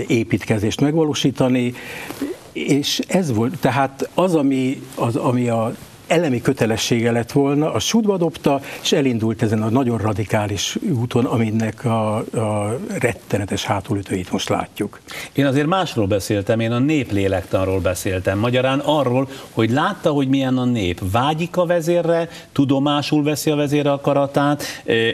[0.06, 1.74] építkezést megvalósítani,
[2.52, 5.74] és ez volt, tehát az, ami, az, ami a
[6.12, 11.84] elemi kötelessége lett volna, a sútba dobta, és elindult ezen a nagyon radikális úton, aminek
[11.84, 15.00] a, a rettenetes hátulütőit most látjuk.
[15.32, 18.38] Én azért másról beszéltem, én a néplélektanról beszéltem.
[18.38, 21.00] Magyarán arról, hogy látta, hogy milyen a nép.
[21.12, 24.62] Vágyik a vezérre, tudomásul veszi a vezér akaratát,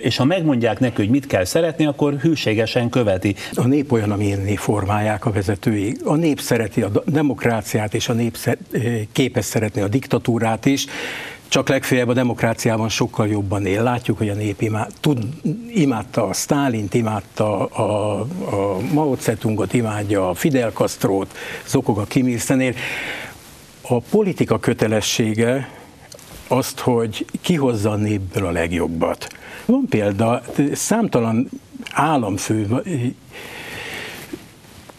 [0.02, 3.34] és ha megmondják neki, hogy mit kell szeretni, akkor hűségesen követi.
[3.54, 5.96] A nép olyan, amilyenné formálják a vezetői.
[6.04, 8.37] A nép szereti a demokráciát, és a nép
[9.12, 10.87] képes szeretni a diktatúrát is,
[11.48, 13.83] csak legfeljebb a demokráciában sokkal jobban él.
[13.83, 15.24] Látjuk, hogy a nép imád, tud,
[15.68, 21.35] imádta a Stálint, imádta a, a Mao Zedongot, imádja a Fidel Castro-t,
[21.66, 22.74] zokog a Kim il
[23.83, 25.68] A politika kötelessége
[26.48, 29.27] azt, hogy kihozza a népből a legjobbat.
[29.64, 31.48] Van példa, számtalan
[31.92, 32.83] államfő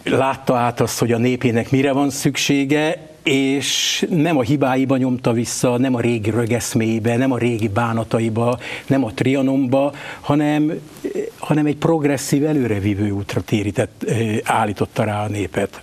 [0.04, 5.78] látta át azt, hogy a népének mire van szüksége, és nem a hibáiba nyomta vissza,
[5.78, 10.74] nem a régi rögeszméibe, nem a régi bánataiba, nem a trianomba, hanem,
[11.38, 14.06] hanem egy progresszív, előrevívő útra térített,
[14.44, 15.82] állította rá a népet.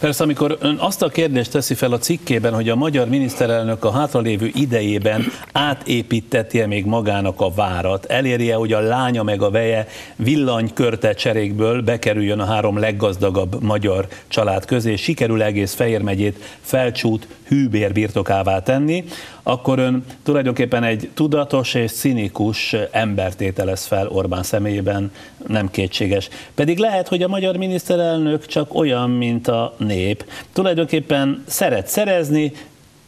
[0.00, 3.90] Persze, amikor ön azt a kérdést teszi fel a cikkében, hogy a magyar miniszterelnök a
[3.90, 11.14] hátralévő idejében átépítetje még magának a várat, elérje, hogy a lánya meg a veje villanykörte
[11.14, 18.62] cserékből bekerüljön a három leggazdagabb magyar család közé, sikerül egész Fehér megyét felcsút hűbér birtokává
[18.62, 19.04] tenni,
[19.46, 25.12] akkor ön tulajdonképpen egy tudatos és cinikus embertételez fel Orbán személyében,
[25.46, 26.28] nem kétséges.
[26.54, 30.24] Pedig lehet, hogy a magyar miniszterelnök csak olyan, mint a nép.
[30.52, 32.52] Tulajdonképpen szeret szerezni,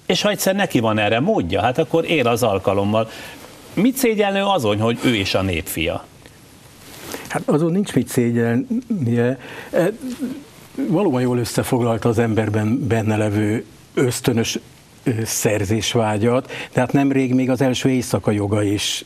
[0.06, 3.08] és ha egyszer neki van erre módja, hát akkor él az alkalommal.
[3.74, 6.04] Mit szégyelnő azon, hogy ő is a népfia?
[7.28, 9.38] Hát azon nincs mit szégyelnie.
[9.70, 9.92] E,
[10.88, 14.58] valóban jól összefoglalta az emberben benne levő ösztönös
[15.24, 19.04] szerzésvágyat, tehát nemrég még az első éjszaka joga is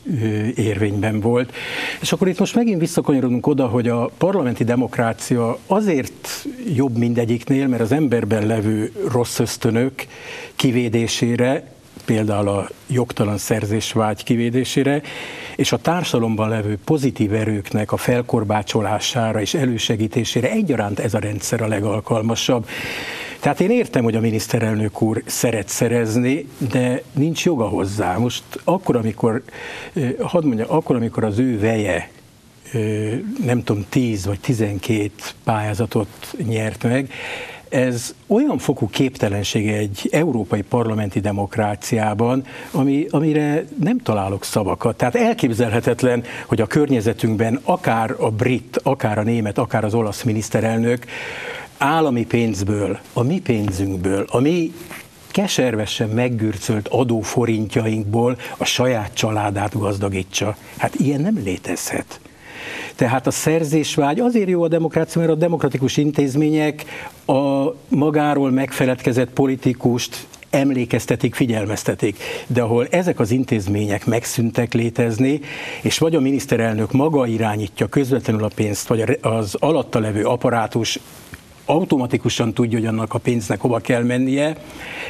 [0.55, 1.53] érvényben volt.
[2.01, 7.81] És akkor itt most megint visszakanyarodunk oda, hogy a parlamenti demokrácia azért jobb mindegyiknél, mert
[7.81, 9.93] az emberben levő rossz ösztönök
[10.55, 11.63] kivédésére
[12.05, 15.01] például a jogtalan szerzésvágy kivédésére,
[15.55, 21.67] és a társadalomban levő pozitív erőknek a felkorbácsolására és elősegítésére egyaránt ez a rendszer a
[21.67, 22.67] legalkalmasabb.
[23.41, 28.17] Tehát én értem, hogy a miniszterelnök úr szeret szerezni, de nincs joga hozzá.
[28.17, 29.43] Most akkor, amikor,
[30.19, 32.09] hadd mondja, akkor, amikor az ő veje
[33.45, 35.11] nem tudom, 10 vagy 12
[35.43, 37.11] pályázatot nyert meg,
[37.69, 44.97] ez olyan fokú képtelenség egy európai parlamenti demokráciában, ami, amire nem találok szavakat.
[44.97, 51.05] Tehát elképzelhetetlen, hogy a környezetünkben akár a brit, akár a német, akár az olasz miniszterelnök
[51.81, 54.73] állami pénzből, a mi pénzünkből, a mi
[55.31, 60.55] keservesen meggürcölt adóforintjainkból a saját családát gazdagítsa.
[60.77, 62.19] Hát ilyen nem létezhet.
[62.95, 66.85] Tehát a szerzésvágy azért jó a demokrácia, mert a demokratikus intézmények
[67.25, 72.17] a magáról megfeledkezett politikust emlékeztetik, figyelmeztetik.
[72.47, 75.39] De ahol ezek az intézmények megszűntek létezni,
[75.81, 80.99] és vagy a miniszterelnök maga irányítja közvetlenül a pénzt, vagy az alatta levő apparátus
[81.71, 84.57] automatikusan tudja, hogy annak a pénznek hova kell mennie,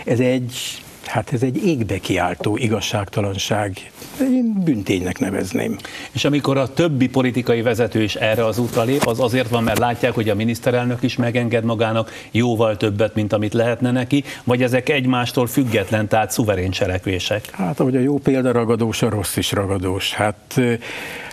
[0.06, 3.92] ez egy Hát ez egy égbe kiáltó igazságtalanság.
[4.20, 5.78] Én bünténynek nevezném.
[6.12, 9.80] És amikor a többi politikai vezető is erre az útra lép, az azért van, mert
[9.80, 14.90] látják, hogy a miniszterelnök is megenged magának jóval többet, mint amit lehetne neki, vagy ezek
[14.90, 17.50] egymástól független, tehát szuverén cselekvések?
[17.52, 20.14] Hát, ahogy a jó példa ragadós, a rossz is ragadós.
[20.14, 20.60] Hát,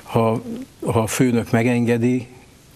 [0.02, 0.42] ha,
[0.86, 2.26] ha a főnök megengedi,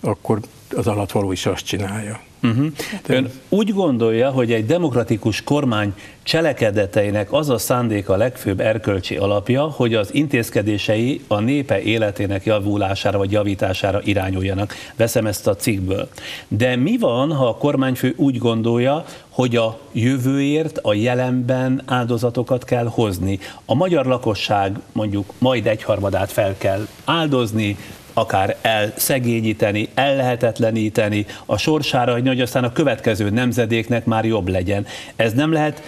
[0.00, 0.40] akkor
[0.74, 2.20] az alattvaló is azt csinálja.
[2.42, 2.66] Uh-huh.
[3.06, 9.62] Ön úgy gondolja, hogy egy demokratikus kormány cselekedeteinek az a szándéka a legfőbb erkölcsi alapja,
[9.62, 14.74] hogy az intézkedései a népe életének javulására vagy javítására irányuljanak.
[14.96, 16.08] Veszem ezt a cikkből.
[16.48, 22.86] De mi van, ha a kormányfő úgy gondolja, hogy a jövőért a jelenben áldozatokat kell
[22.86, 23.38] hozni.
[23.64, 27.76] A magyar lakosság mondjuk majd egyharmadát fel kell áldozni,
[28.12, 34.86] akár elszegényíteni, ellehetetleníteni a sorsára, hogy aztán a következő nemzedéknek már jobb legyen.
[35.16, 35.82] Ez nem lehet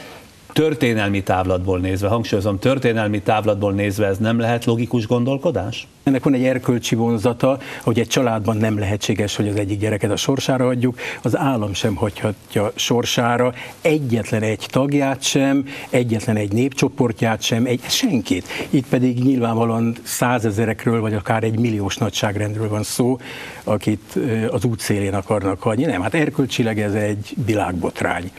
[0.55, 5.87] történelmi távlatból nézve, hangsúlyozom, történelmi távlatból nézve ez nem lehet logikus gondolkodás?
[6.03, 10.17] Ennek van egy erkölcsi vonzata, hogy egy családban nem lehetséges, hogy az egyik gyereket a
[10.17, 17.67] sorsára adjuk, az állam sem hagyhatja sorsára egyetlen egy tagját sem, egyetlen egy népcsoportját sem,
[17.67, 18.49] egy, senkit.
[18.71, 23.19] Itt pedig nyilvánvalóan százezerekről, vagy akár egy milliós nagyságrendről van szó,
[23.65, 24.19] akit
[24.51, 25.85] az útszélén akarnak hagyni.
[25.85, 28.31] Nem, hát erkölcsileg ez egy világbotrány.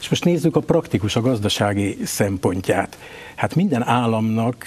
[0.00, 2.98] És most nézzük a praktikus, a gazdasági szempontját.
[3.34, 4.66] Hát minden államnak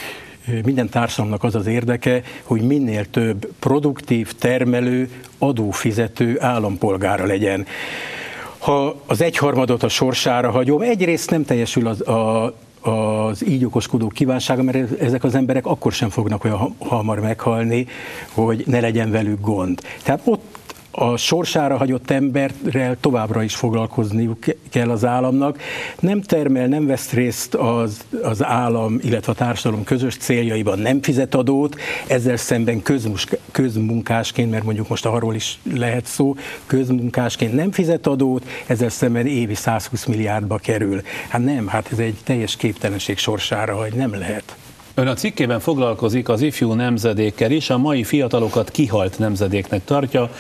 [0.64, 7.66] minden társadalomnak az az érdeke, hogy minél több produktív, termelő, adófizető állampolgára legyen.
[8.58, 14.64] Ha az egyharmadot a sorsára hagyom, egyrészt nem teljesül az, a, az így okoskodó kívánsága,
[14.64, 17.88] mert ezek az emberek akkor sem fognak olyan hamar meghalni,
[18.32, 19.82] hogy ne legyen velük gond.
[20.04, 20.58] Tehát ott
[20.92, 25.60] a sorsára hagyott emberrel továbbra is foglalkozniuk kell az államnak.
[26.00, 31.36] Nem termel, nem vesz részt az, az állam, illetve a társadalom közös céljaiban, nem fizet
[31.36, 31.76] adót,
[32.08, 32.82] ezzel szemben
[33.52, 39.56] közmunkásként, mert mondjuk most arról is lehet szó, közmunkásként nem fizet adót, ezzel szemben évi
[39.56, 41.02] 120 milliárdba kerül.
[41.28, 44.56] Hát nem, hát ez egy teljes képtelenség sorsára, hogy nem lehet.
[45.00, 50.32] Ön a cikkében foglalkozik az ifjú nemzedékkel is, a mai fiatalokat kihalt nemzedéknek tartja,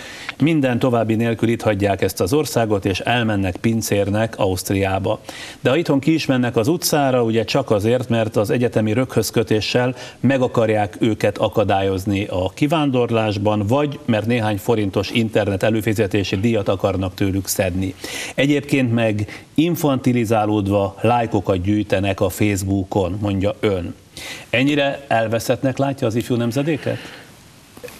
[0.41, 5.19] minden további nélkül itt hagyják ezt az országot, és elmennek pincérnek Ausztriába.
[5.59, 9.95] De ha itthon ki is mennek az utcára, ugye csak azért, mert az egyetemi röghözkötéssel
[10.19, 17.47] meg akarják őket akadályozni a kivándorlásban, vagy mert néhány forintos internet előfizetési díjat akarnak tőlük
[17.47, 17.93] szedni.
[18.35, 23.95] Egyébként meg infantilizálódva lájkokat gyűjtenek a Facebookon, mondja ön.
[24.49, 26.97] Ennyire elveszettnek látja az ifjú nemzedéket?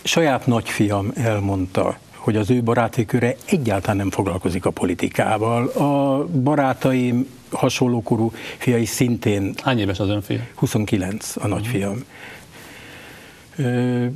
[0.04, 5.68] Saját nagyfiam elmondta, hogy az ő baráti köre egyáltalán nem foglalkozik a politikával.
[5.68, 9.54] A barátaim hasonlókorú fiai szintén...
[9.64, 10.40] Hány éves az ön fia?
[10.56, 12.04] 29 a nagyfiam.
[13.58, 14.14] Uh-huh.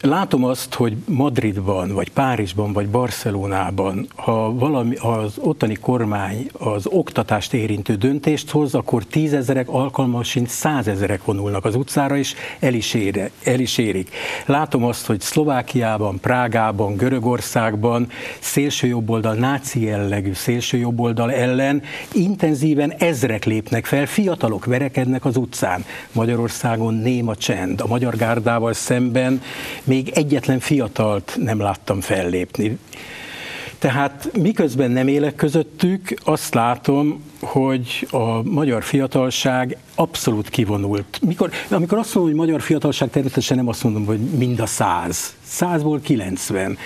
[0.00, 7.54] Látom azt, hogy Madridban, vagy Párizsban, vagy Barcelonában, ha valami az ottani kormány az oktatást
[7.54, 13.60] érintő döntést hoz, akkor tízezerek, alkalmasint százezerek vonulnak az utcára, és el is, ére, el
[13.60, 14.10] is érik.
[14.46, 24.06] Látom azt, hogy Szlovákiában, Prágában, Görögországban szélsőjobboldal, náci jellegű szélsőjobboldal ellen intenzíven ezrek lépnek fel,
[24.06, 25.84] fiatalok verekednek az utcán.
[26.12, 27.80] Magyarországon néma csend.
[27.80, 29.40] A magyar gárdával szemben
[29.84, 32.78] még egyetlen fiatalt nem láttam fellépni.
[33.78, 41.20] Tehát miközben nem élek közöttük, azt látom, hogy a magyar fiatalság abszolút kivonult.
[41.26, 45.34] Mikor, amikor azt mondom, hogy magyar fiatalság, természetesen nem azt mondom, hogy mind a száz.
[45.44, 46.78] Százból 90.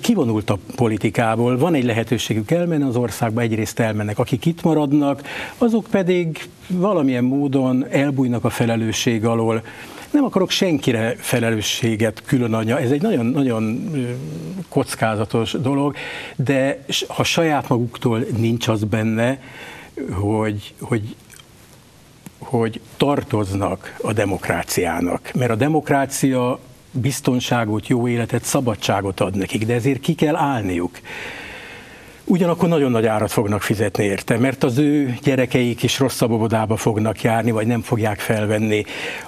[0.00, 4.18] Kivonult a politikából, van egy lehetőségük elmenni az országba, egyrészt elmennek.
[4.18, 5.22] Akik itt maradnak,
[5.58, 9.62] azok pedig valamilyen módon elbújnak a felelősség alól
[10.10, 13.90] nem akarok senkire felelősséget külön adni, ez egy nagyon-nagyon
[14.68, 15.96] kockázatos dolog,
[16.36, 19.40] de ha saját maguktól nincs az benne,
[20.10, 21.16] hogy, hogy
[22.38, 26.58] hogy tartoznak a demokráciának, mert a demokrácia
[26.98, 30.98] biztonságot, jó életet, szabadságot ad nekik, de ezért ki kell állniuk.
[32.28, 37.22] Ugyanakkor nagyon nagy árat fognak fizetni érte, mert az ő gyerekeik is rosszabb óvodába fognak
[37.22, 38.84] járni, vagy nem fogják felvenni.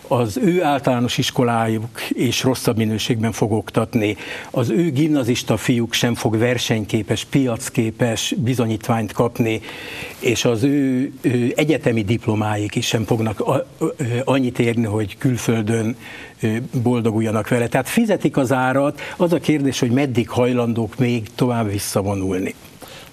[0.08, 4.16] Az ő általános iskolájuk is rosszabb minőségben fog oktatni.
[4.50, 9.60] Az ő gimnazista fiúk sem fog versenyképes, piacképes bizonyítványt kapni,
[10.18, 13.44] és az ő, ő egyetemi diplomáik is sem fognak
[14.24, 15.96] annyit érni, hogy külföldön
[16.82, 17.68] boldoguljanak vele.
[17.68, 22.54] Tehát fizetik az árat, az a kérdés, hogy meddig hajlandók még tovább visszavonulni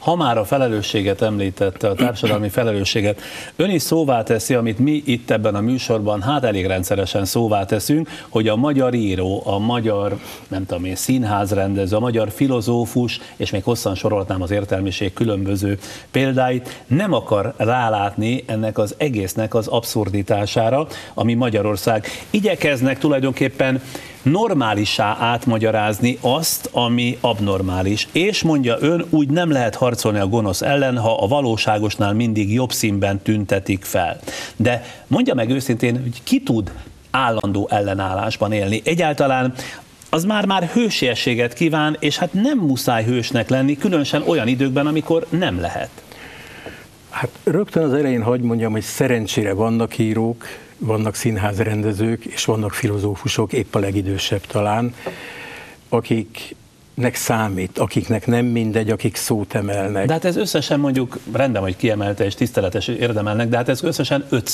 [0.05, 3.21] ha már a felelősséget említette, a társadalmi felelősséget,
[3.55, 8.09] ön is szóvá teszi, amit mi itt ebben a műsorban hát elég rendszeresen szóvá teszünk,
[8.29, 13.63] hogy a magyar író, a magyar, nem tudom én, színházrendező, a magyar filozófus, és még
[13.63, 15.79] hosszan sorolhatnám az értelmiség különböző
[16.11, 22.07] példáit, nem akar rálátni ennek az egésznek az abszurditására, ami Magyarország.
[22.29, 23.81] Igyekeznek tulajdonképpen
[24.25, 28.07] normálisá átmagyarázni azt, ami abnormális.
[28.11, 32.71] És mondja ön, úgy nem lehet harcolni a gonosz ellen, ha a valóságosnál mindig jobb
[32.71, 34.19] színben tüntetik fel.
[34.55, 36.71] De mondja meg őszintén, hogy ki tud
[37.11, 38.81] állandó ellenállásban élni.
[38.83, 39.53] Egyáltalán
[40.09, 45.59] az már-már hősiességet kíván, és hát nem muszáj hősnek lenni, különösen olyan időkben, amikor nem
[45.59, 45.89] lehet.
[47.09, 50.45] Hát rögtön az elején hagyd mondjam, hogy szerencsére vannak írók,
[50.77, 54.93] vannak színházrendezők, és vannak filozófusok, épp a legidősebb talán,
[55.89, 60.05] akiknek számít, akiknek nem mindegy, akik szót emelnek.
[60.05, 64.25] De hát ez összesen mondjuk, rendben, hogy kiemelte és tiszteletes érdemelnek, de hát ez összesen
[64.29, 64.51] 5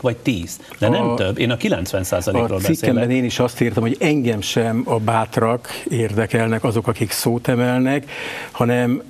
[0.00, 1.38] vagy 10, de nem a, több.
[1.38, 3.10] Én a 90 százalékról beszélek.
[3.10, 8.10] én is azt írtam, hogy engem sem a bátrak érdekelnek azok, akik szót emelnek,
[8.50, 9.02] hanem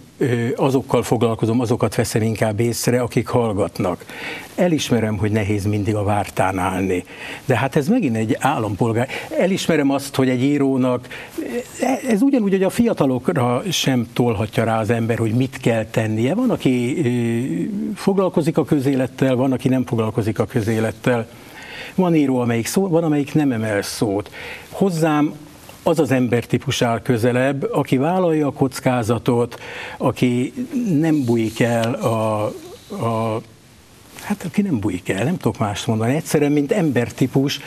[0.57, 4.05] azokkal foglalkozom, azokat veszem inkább észre, akik hallgatnak.
[4.55, 7.05] Elismerem, hogy nehéz mindig a vártán állni.
[7.45, 9.09] De hát ez megint egy állampolgár.
[9.39, 11.09] Elismerem azt, hogy egy írónak,
[12.09, 16.35] ez ugyanúgy, hogy a fiatalokra sem tolhatja rá az ember, hogy mit kell tennie.
[16.35, 17.03] Van, aki
[17.95, 21.27] foglalkozik a közélettel, van, aki nem foglalkozik a közélettel.
[21.95, 24.31] Van író, amelyik szó, van, amelyik nem emel szót.
[24.69, 25.35] Hozzám
[25.85, 29.61] az az embertípus áll közelebb, aki vállalja a kockázatot,
[29.99, 30.53] aki
[30.99, 32.45] nem bújik el a,
[33.07, 33.41] a
[34.23, 36.15] hát aki nem bújik el, nem tudok mást mondani.
[36.15, 37.61] Egyszerűen, mint embertípus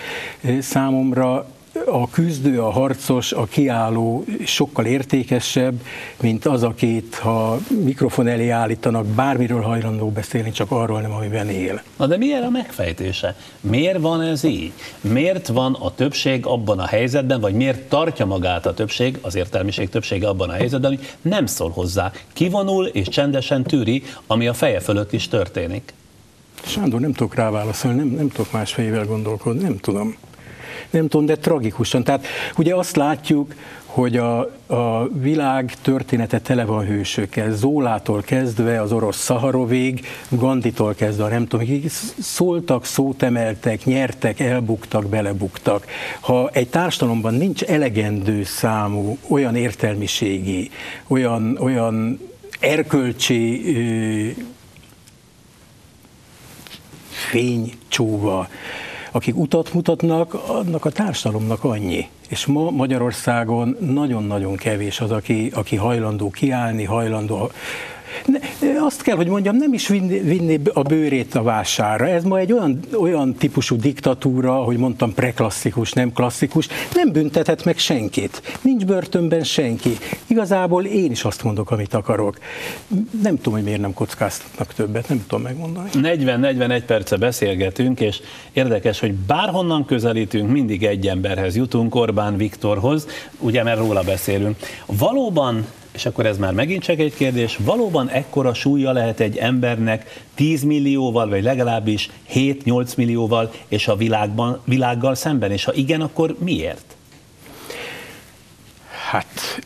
[0.59, 1.45] számomra
[1.85, 5.81] a küzdő, a harcos, a kiálló sokkal értékesebb,
[6.21, 11.81] mint az, akit, ha mikrofon elé állítanak, bármiről hajlandó beszélni, csak arról nem, amiben él.
[11.97, 13.35] Na de milyen a megfejtése?
[13.61, 14.71] Miért van ez így?
[15.01, 19.89] Miért van a többség abban a helyzetben, vagy miért tartja magát a többség, az értelmiség
[19.89, 24.79] többsége abban a helyzetben, hogy nem szól hozzá, kivonul és csendesen tűri, ami a feje
[24.79, 25.93] fölött is történik?
[26.65, 30.15] Sándor, nem tudok rá válaszolni, nem, nem tudok más fejével gondolkodni, nem tudom
[30.89, 32.03] nem tudom, de tragikusan.
[32.03, 32.25] Tehát
[32.57, 33.53] ugye azt látjuk,
[33.97, 41.29] hogy a, a világ története tele van hősökkel, Zólától kezdve az orosz Szaharovig, Ganditól kezdve,
[41.29, 41.67] nem tudom,
[42.19, 45.85] szóltak, szót emeltek, nyertek, elbuktak, belebuktak.
[46.19, 50.71] Ha egy társadalomban nincs elegendő számú olyan értelmiségi,
[51.07, 52.19] olyan, olyan
[52.59, 53.63] erkölcsi
[57.09, 58.47] fénycsóva,
[59.17, 62.07] akik utat mutatnak, annak a társadalomnak annyi.
[62.29, 67.51] És ma Magyarországon nagyon-nagyon kevés az, aki, aki hajlandó kiállni, hajlandó
[68.79, 72.07] azt kell, hogy mondjam, nem is vinni, vinni a bőrét a vására.
[72.07, 77.77] Ez ma egy olyan, olyan típusú diktatúra, hogy mondtam, preklasszikus, nem klasszikus, nem büntethet meg
[77.77, 78.57] senkit.
[78.61, 79.97] Nincs börtönben senki.
[80.27, 82.39] Igazából én is azt mondok, amit akarok.
[83.23, 85.89] Nem tudom, hogy miért nem kockáztatnak többet, nem tudom megmondani.
[85.93, 88.19] 40-41 perce beszélgetünk, és
[88.53, 93.07] érdekes, hogy bárhonnan közelítünk, mindig egy emberhez jutunk, Orbán Viktorhoz,
[93.39, 94.57] ugye, mert róla beszélünk.
[94.85, 95.65] Valóban
[95.97, 100.63] és akkor ez már megint csak egy kérdés, valóban ekkora súlya lehet egy embernek 10
[100.63, 106.95] millióval, vagy legalábbis 7-8 millióval, és a világban, világgal szemben, és ha igen, akkor miért?
[109.09, 109.61] Hát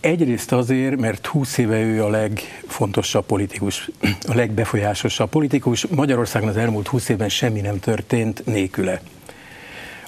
[0.00, 3.90] egyrészt azért, mert 20 éve ő a legfontosabb politikus,
[4.28, 5.86] a legbefolyásosabb politikus.
[5.86, 9.00] Magyarországon az elmúlt 20 évben semmi nem történt nélküle.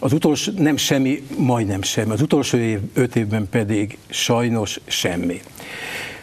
[0.02, 2.10] Az utolsó, nem semmi, majdnem semmi.
[2.10, 5.40] Az utolsó év, öt évben pedig sajnos semmi.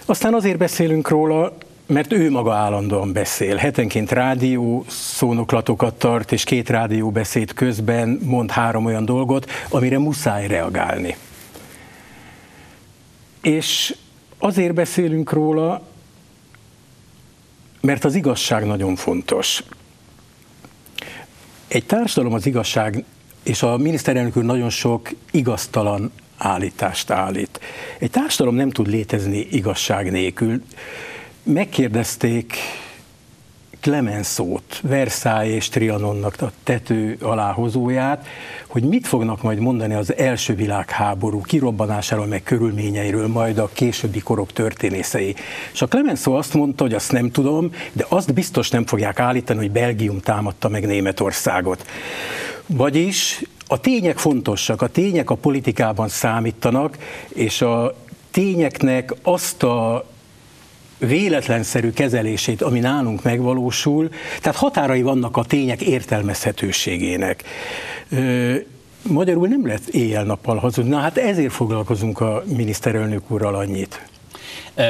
[0.05, 3.55] Aztán azért beszélünk róla, mert ő maga állandóan beszél.
[3.55, 10.47] Hetenként rádió szónoklatokat tart, és két rádió beszéd közben mond három olyan dolgot, amire muszáj
[10.47, 11.15] reagálni.
[13.41, 13.95] És
[14.37, 15.81] azért beszélünk róla,
[17.81, 19.63] mert az igazság nagyon fontos.
[21.67, 23.03] Egy társadalom az igazság
[23.47, 27.59] és a miniszterelnök úr nagyon sok igaztalan állítást állít.
[27.99, 30.61] Egy társadalom nem tud létezni igazság nélkül.
[31.43, 32.53] megkérdezték
[33.81, 38.27] Clemenceau-t, Versailles és Trianonnak a tető aláhozóját,
[38.67, 44.53] hogy mit fognak majd mondani az első világháború kirobbanásáról, meg körülményeiről, majd a későbbi korok
[44.53, 45.35] történészei.
[45.73, 49.59] És a Clemenceau azt mondta, hogy azt nem tudom, de azt biztos nem fogják állítani,
[49.59, 51.85] hogy Belgium támadta meg Németországot.
[52.67, 56.97] Vagyis a tények fontosak, a tények a politikában számítanak,
[57.27, 57.95] és a
[58.31, 60.05] tényeknek azt a
[60.97, 64.09] véletlenszerű kezelését, ami nálunk megvalósul,
[64.41, 67.43] tehát határai vannak a tények értelmezhetőségének.
[69.01, 70.89] Magyarul nem lehet éjjel-nappal hazudni.
[70.89, 74.07] Na hát ezért foglalkozunk a miniszterelnök úrral annyit.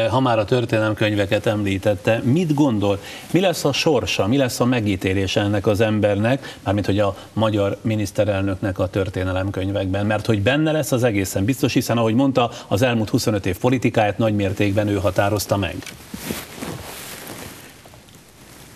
[0.10, 3.00] Ha már a történelemkönyveket említette, mit gondol,
[3.32, 7.78] mi lesz a sorsa, mi lesz a megítélése ennek az embernek, mármint hogy a magyar
[7.82, 13.10] miniszterelnöknek a történelemkönyvekben, mert hogy benne lesz az egészen biztos, hiszen ahogy mondta, az elmúlt
[13.10, 15.76] 25 év politikáját nagy mértékben ő határozta meg.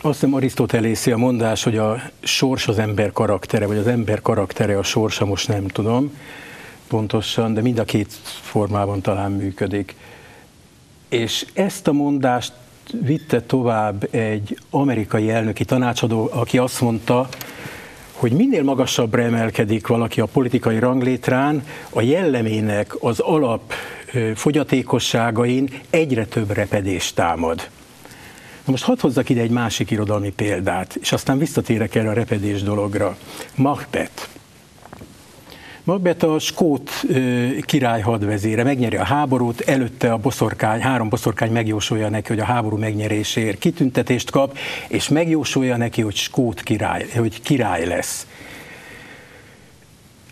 [0.01, 4.77] Azt hiszem Arisztotelészi a mondás, hogy a sors az ember karaktere, vagy az ember karaktere
[4.77, 6.17] a sorsa, most nem tudom
[6.87, 9.95] pontosan, de mind a két formában talán működik.
[11.11, 12.53] És ezt a mondást
[13.01, 17.27] vitte tovább egy amerikai elnöki tanácsadó, aki azt mondta,
[18.11, 23.73] hogy minél magasabbra emelkedik valaki a politikai ranglétrán, a jellemének az alap
[24.35, 27.69] fogyatékosságain egyre több repedést támad.
[28.65, 32.63] Na most hadd hozzak ide egy másik irodalmi példát, és aztán visszatérek erre a repedés
[32.63, 33.17] dologra.
[33.55, 34.27] Macbeth.
[35.83, 36.91] Macbeth a skót
[37.61, 42.77] király hadvezére megnyeri a háborút, előtte a boszorkány, három boszorkány megjósolja neki, hogy a háború
[42.77, 44.57] megnyerésért kitüntetést kap,
[44.87, 48.27] és megjósolja neki, hogy skót király, hogy király lesz.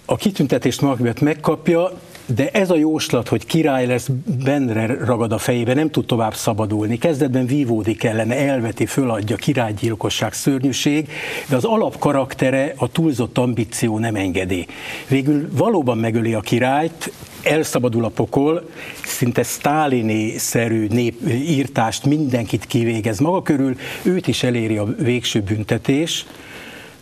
[0.05, 1.91] A kitüntetést Macbeth megkapja,
[2.35, 4.09] de ez a jóslat, hogy király lesz,
[4.43, 6.97] benne ragad a fejébe, nem tud tovább szabadulni.
[6.97, 11.09] Kezdetben vívódik ellene, elveti, föladja, királygyilkosság, szörnyűség,
[11.49, 14.65] de az alapkaraktere, a túlzott ambíció nem engedi.
[15.07, 17.11] Végül valóban megöli a királyt,
[17.43, 18.69] elszabadul a pokol,
[19.05, 26.25] szinte sztálini-szerű nép, írtást mindenkit kivégez maga körül, őt is eléri a végső büntetés,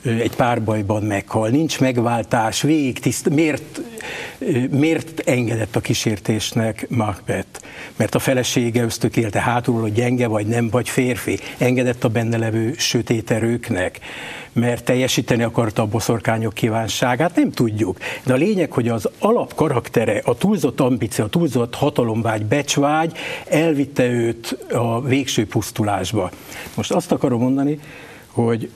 [0.04, 3.82] egy párbajban meghal, nincs megváltás, végig tiszt, miért,
[4.70, 7.62] miért engedett a kísértésnek Macbeth?
[7.96, 12.74] Mert a felesége ösztökélte hátulról, hogy gyenge vagy nem vagy férfi, engedett a benne levő
[12.78, 14.00] sötét erőknek,
[14.54, 17.98] mert teljesíteni akarta a boszorkányok kívánságát, nem tudjuk.
[18.24, 23.18] De a lényeg, hogy az alapkaraktere, a túlzott ambíció, a túlzott hatalomvágy, becsvágy
[23.50, 26.32] elvitte őt a végső pusztulásba.
[26.76, 27.80] Most azt akarom mondani,
[28.28, 28.70] hogy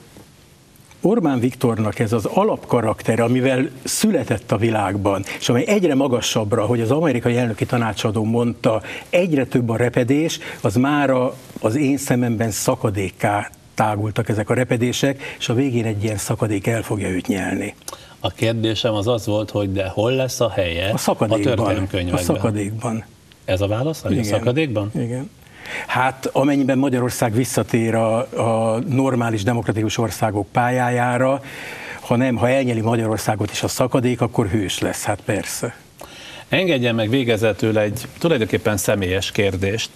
[1.04, 6.90] Orbán Viktornak ez az alapkarakter, amivel született a világban, és amely egyre magasabbra, hogy az
[6.90, 14.28] amerikai elnöki tanácsadó mondta, egyre több a repedés, az mára az én szememben szakadékká tágultak
[14.28, 17.74] ezek a repedések, és a végén egy ilyen szakadék el fogja őt nyelni.
[18.20, 22.16] A kérdésem az az volt, hogy de hol lesz a helye a, szakadékban, a, a
[22.16, 23.04] szakadékban.
[23.44, 24.04] Ez a válasz?
[24.08, 24.18] Igen.
[24.18, 24.90] A szakadékban?
[24.94, 25.30] Igen.
[25.86, 31.42] Hát amennyiben Magyarország visszatér a, a normális demokratikus országok pályájára,
[32.00, 35.76] ha nem, ha elnyeli Magyarországot is a szakadék, akkor hős lesz, hát persze.
[36.48, 39.90] Engedjen meg végezetül egy tulajdonképpen személyes kérdést.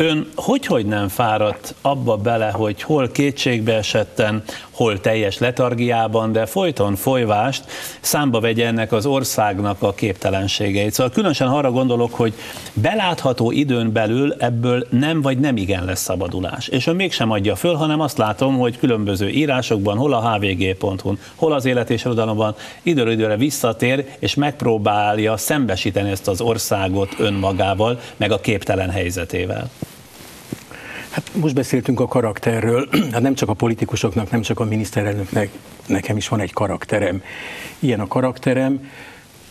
[0.00, 6.46] Ön hogy, hogy nem fáradt abba bele, hogy hol kétségbe esetten, hol teljes letargiában, de
[6.46, 7.64] folyton folyvást
[8.00, 10.92] számba vegye ennek az országnak a képtelenségeit.
[10.92, 12.34] Szóval különösen arra gondolok, hogy
[12.72, 16.68] belátható időn belül ebből nem vagy nem igen lesz szabadulás.
[16.68, 21.52] És ön mégsem adja föl, hanem azt látom, hogy különböző írásokban, hol a hvg.hu-n, hol
[21.52, 28.32] az élet és irodalomban időről időre visszatér, és megpróbálja szembesíteni ezt az országot önmagával, meg
[28.32, 29.70] a képtelen helyzetével.
[31.10, 35.50] Hát most beszéltünk a karakterről, hát nem csak a politikusoknak, nem csak a miniszterelnöknek,
[35.86, 37.22] nekem is van egy karakterem.
[37.78, 38.90] Ilyen a karakterem,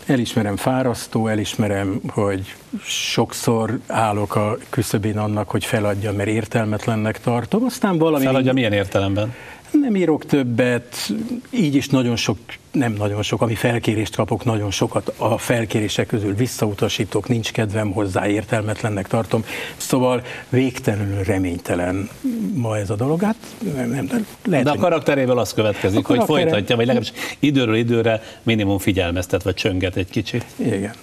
[0.05, 7.97] elismerem fárasztó, elismerem, hogy sokszor állok a küszöbén annak, hogy feladja, mert értelmetlennek tartom, aztán
[7.97, 8.25] valami...
[8.25, 9.33] Feladja milyen értelemben?
[9.71, 11.13] Nem írok többet,
[11.49, 12.37] így is nagyon sok,
[12.71, 18.27] nem nagyon sok, ami felkérést kapok, nagyon sokat a felkérések közül visszautasítok, nincs kedvem hozzá,
[18.27, 19.43] értelmetlennek tartom.
[19.77, 22.09] Szóval végtelenül reménytelen
[22.53, 23.21] ma ez a dolog.
[23.21, 23.35] Hát
[23.75, 28.77] nem, nem, lehet, De a karakterével az következik, hogy folytatja, vagy legalábbis időről időre minimum
[28.77, 30.45] figyelmeztet, vagy csönget egy kicsit.
[30.55, 30.93] Igen.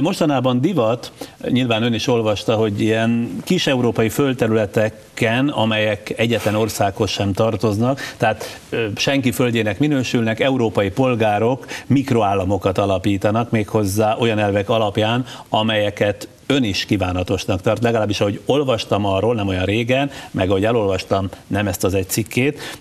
[0.00, 1.12] Mostanában divat,
[1.48, 8.60] nyilván ön is olvasta, hogy ilyen kis európai földterületeken, amelyek egyetlen országhoz sem tartoznak, tehát
[8.96, 17.60] senki földjének minősülnek, európai polgárok mikroállamokat alapítanak, méghozzá olyan elvek alapján, amelyeket ön is kívánatosnak
[17.60, 22.08] tart, legalábbis ahogy olvastam arról nem olyan régen, meg ahogy elolvastam nem ezt az egy
[22.08, 22.78] cikkét,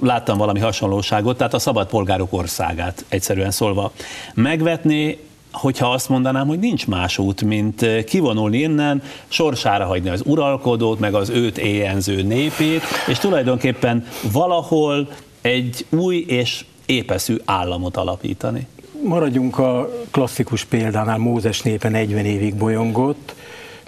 [0.00, 3.92] láttam valami hasonlóságot, tehát a szabad polgárok országát egyszerűen szólva.
[4.34, 5.18] Megvetni
[5.52, 11.14] hogyha azt mondanám, hogy nincs más út, mint kivonulni innen, sorsára hagyni az uralkodót, meg
[11.14, 15.08] az őt éjenző népét, és tulajdonképpen valahol
[15.40, 18.66] egy új és épeszű államot alapítani.
[19.04, 23.34] Maradjunk a klasszikus példánál, Mózes népe 40 évig bolyongott,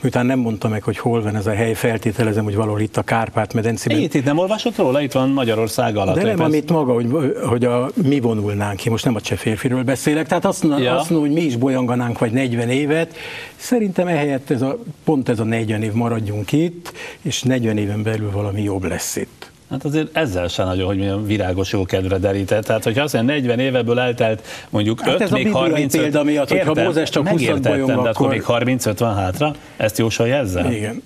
[0.04, 3.02] miután nem mondta meg, hogy hol van ez a hely, feltételezem, hogy valahol itt a
[3.02, 3.98] Kárpát-medencében.
[3.98, 5.00] Itt, itt nem olvasott róla?
[5.00, 6.14] Itt van Magyarország alatt.
[6.14, 9.82] De nem, amit maga, hogy, hogy a, mi vonulnánk ki, most nem a cseh férfiről
[9.82, 10.96] beszélek, tehát azt, ja.
[10.96, 13.16] azt mondom, hogy mi is bolyanganánk vagy 40 évet,
[13.56, 16.92] szerintem ehelyett ez a, pont ez a 40 év maradjunk itt,
[17.22, 19.52] és 40 éven belül valami jobb lesz itt.
[19.74, 22.64] Hát azért ezzel sem nagyon, hogy milyen virágos jó kedvre derített.
[22.64, 26.48] Tehát, hogyha azt mondja, 40 éveből eltelt mondjuk hát 5, ez még 30 példa miatt,
[26.48, 28.08] hogyha Mózes csak 20 bolyong, akkor...
[28.08, 29.54] akkor még 35 van hátra?
[29.76, 30.72] Ezt jósolja ezzel?
[30.72, 31.02] Igen.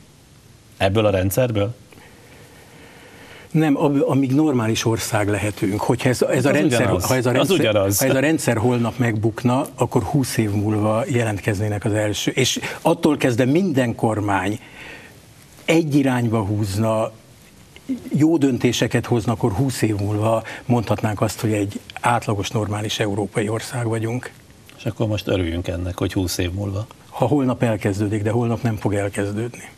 [0.77, 1.75] Ebből a rendszerből?
[3.51, 5.81] Nem, amíg normális ország lehetünk.
[5.81, 9.66] Hogyha ez, ez, a rendszer, ha ez a rendszer, ha ez a rendszer holnap megbukna,
[9.75, 12.31] akkor 20 év múlva jelentkeznének az első.
[12.35, 14.59] És attól kezdve minden kormány
[15.64, 17.12] egy irányba húzna,
[18.12, 23.86] jó döntéseket hoznak, akkor 20 év múlva mondhatnánk azt, hogy egy átlagos, normális európai ország
[23.86, 24.30] vagyunk.
[24.76, 26.86] És akkor most örüljünk ennek, hogy 20 év múlva.
[27.09, 29.68] Ha holnap elkezdődik, de holnap nem fog elkezdődni.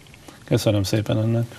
[0.44, 1.56] Köszönöm szépen ennek.